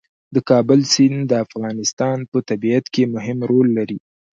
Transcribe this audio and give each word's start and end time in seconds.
د 0.35 0.37
کابل 0.49 0.79
سیند 0.93 1.19
د 1.27 1.31
افغانستان 1.45 2.17
په 2.31 2.37
طبیعت 2.49 2.85
کې 2.93 3.03
مهم 3.15 3.39
رول 3.49 3.67
لري. 3.77 3.97